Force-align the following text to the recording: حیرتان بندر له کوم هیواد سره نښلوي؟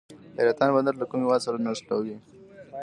حیرتان 0.37 0.69
بندر 0.75 0.93
له 0.99 1.05
کوم 1.09 1.19
هیواد 1.23 1.41
سره 1.45 1.57
نښلوي؟ 1.65 2.15